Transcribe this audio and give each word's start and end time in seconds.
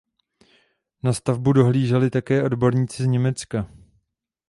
Na 1.03 1.13
stavbu 1.13 1.53
dohlíželi 1.53 2.09
také 2.09 2.43
odborníci 2.43 3.03
z 3.03 3.05
Německa. 3.05 3.67